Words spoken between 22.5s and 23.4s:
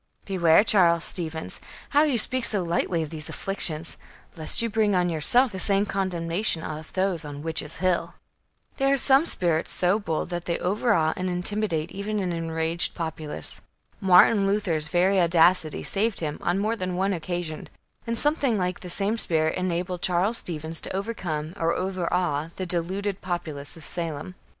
the deluded